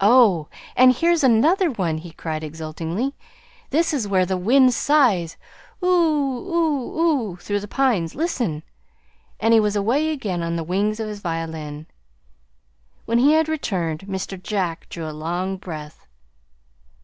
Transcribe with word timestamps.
"Oh, 0.00 0.48
and 0.74 0.92
here's 0.92 1.22
another 1.22 1.70
one," 1.70 1.98
he 1.98 2.10
cried 2.10 2.42
exultingly. 2.42 3.14
"This 3.70 3.94
is 3.94 4.08
where 4.08 4.26
the 4.26 4.36
wind 4.36 4.74
sighs, 4.74 5.36
'oou 5.80 5.86
OOU 5.86 6.90
OOU' 6.98 7.36
through 7.36 7.60
the 7.60 7.68
pines. 7.68 8.16
Listen!" 8.16 8.64
And 9.38 9.54
he 9.54 9.60
was 9.60 9.76
away 9.76 10.10
again 10.10 10.42
on 10.42 10.56
the 10.56 10.64
wings 10.64 10.98
of 10.98 11.06
his 11.06 11.20
violin. 11.20 11.86
When 13.04 13.20
he 13.20 13.34
had 13.34 13.48
returned 13.48 14.08
Mr. 14.08 14.42
Jack 14.42 14.88
drew 14.88 15.08
a 15.08 15.12
long 15.14 15.56
breath. 15.56 16.08